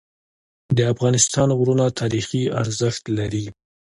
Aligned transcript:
د 0.77 0.79
افغانستان 0.93 1.47
غرونه 1.59 1.85
تاریخي 1.99 2.43
ارزښت 2.61 3.03
لري. 3.17 3.45